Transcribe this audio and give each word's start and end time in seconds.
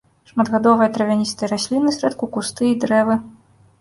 Шматгадовыя 0.29 0.87
травяністыя 0.95 1.49
расліны, 1.53 1.89
зрэдку 1.99 2.25
кусты 2.39 2.63
і 2.73 2.77
дрэвы. 2.85 3.23